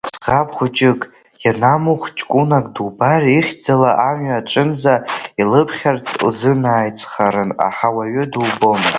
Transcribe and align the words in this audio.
Ӡӷаб 0.23 0.47
хәыҷык, 0.55 1.01
ианамух 1.43 2.01
ҷкәынак 2.17 2.65
дубар 2.75 3.23
ихьӡала 3.37 3.91
амҩа 4.09 4.37
аҿынӡа 4.39 4.95
илыԥхьарц 5.41 6.07
лзынаицҳарын, 6.25 7.51
аха 7.67 7.87
уаҩы 7.95 8.25
дубомызт. 8.31 8.89